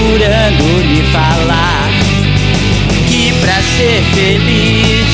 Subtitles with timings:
[0.00, 1.90] procurando lhe falar
[3.06, 5.06] que pra ser feliz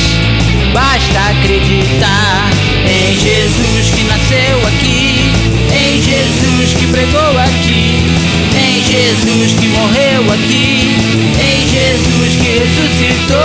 [0.73, 2.51] basta acreditar
[2.87, 5.33] em Jesus que nasceu aqui,
[5.75, 7.99] em Jesus que pregou aqui,
[8.55, 10.95] em Jesus que morreu aqui,
[11.41, 13.37] em Jesus que ressuscitou.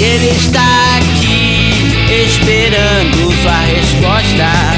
[0.00, 1.72] Ele está aqui
[2.10, 4.73] esperando sua resposta.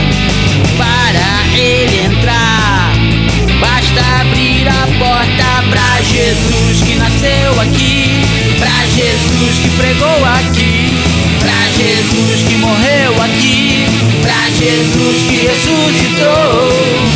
[12.66, 13.86] Morreu aqui,
[14.22, 17.06] pra Jesus que ressuscitou.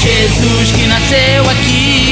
[0.00, 2.09] Jesus que nasceu aqui,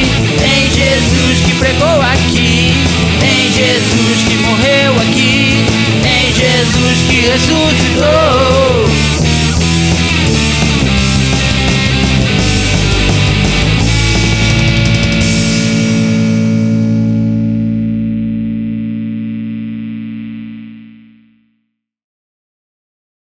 [7.31, 8.68] Jesus que morreu aqui,